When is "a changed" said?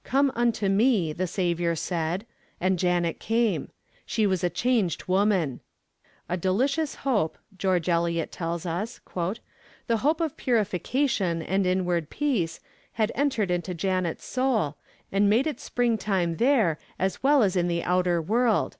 4.42-5.04